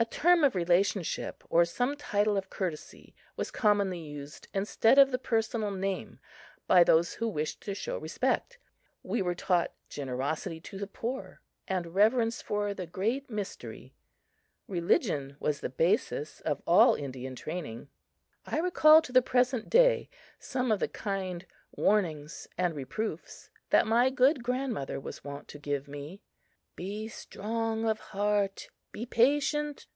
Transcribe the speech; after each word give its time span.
A 0.00 0.04
term 0.04 0.44
of 0.44 0.54
relationship 0.54 1.42
or 1.50 1.64
some 1.64 1.96
title 1.96 2.36
of 2.36 2.48
courtesy 2.50 3.16
was 3.34 3.50
commonly 3.50 3.98
used 3.98 4.46
instead 4.54 4.96
of 4.96 5.10
the 5.10 5.18
personal 5.18 5.72
name 5.72 6.20
by 6.68 6.84
those 6.84 7.14
who 7.14 7.26
wished 7.26 7.62
to 7.62 7.74
show 7.74 7.98
respect. 7.98 8.60
We 9.02 9.22
were 9.22 9.34
taught 9.34 9.74
generosity 9.88 10.60
to 10.60 10.78
the 10.78 10.86
poor 10.86 11.40
and 11.66 11.96
reverence 11.96 12.40
for 12.40 12.72
the 12.74 12.86
"Great 12.86 13.28
Mystery." 13.28 13.92
Religion 14.68 15.36
was 15.40 15.58
the 15.58 15.68
basis 15.68 16.40
of 16.42 16.62
all 16.64 16.94
Indian 16.94 17.34
training. 17.34 17.88
I 18.46 18.60
recall 18.60 19.02
to 19.02 19.10
the 19.10 19.20
present 19.20 19.68
day 19.68 20.08
some 20.38 20.70
of 20.70 20.78
the 20.78 20.86
kind 20.86 21.44
warnings 21.72 22.46
and 22.56 22.76
reproofs 22.76 23.50
that 23.70 23.84
my 23.84 24.10
good 24.10 24.44
grandmother 24.44 25.00
was 25.00 25.24
wont 25.24 25.48
to 25.48 25.58
give 25.58 25.88
me. 25.88 26.22
"Be 26.76 27.08
strong 27.08 27.84
of 27.84 27.98
heart 27.98 28.68
be 28.90 29.04
patient!" 29.04 29.86